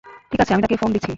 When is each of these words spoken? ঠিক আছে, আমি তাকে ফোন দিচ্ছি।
ঠিক 0.31 0.39
আছে, 0.41 0.51
আমি 0.53 0.61
তাকে 0.63 0.77
ফোন 0.77 0.89
দিচ্ছি। 0.93 1.09